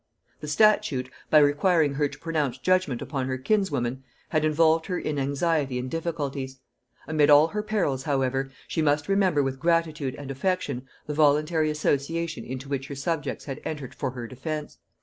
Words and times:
The 0.39 0.47
statute, 0.47 1.11
by 1.29 1.37
requiring 1.37 1.93
her 1.93 2.07
to 2.07 2.17
pronounce 2.17 2.57
judgement 2.57 3.03
upon 3.03 3.27
her 3.27 3.37
kinswoman, 3.37 4.03
had 4.29 4.43
involved 4.43 4.87
her 4.87 4.97
in 4.97 5.19
anxiety 5.19 5.77
and 5.77 5.91
difficulties. 5.91 6.59
Amid 7.07 7.29
all 7.29 7.49
her 7.49 7.61
perils, 7.61 8.01
however, 8.01 8.49
she 8.67 8.81
must 8.81 9.07
remember 9.07 9.43
with 9.43 9.59
gratitude 9.59 10.15
and 10.15 10.31
affection 10.31 10.87
the 11.05 11.13
voluntary 11.13 11.69
association 11.69 12.43
into 12.43 12.67
which 12.67 12.87
her 12.87 12.95
subjects 12.95 13.45
had 13.45 13.61
entered 13.63 13.93
for 13.93 14.09
her 14.09 14.25
defence. 14.25 14.79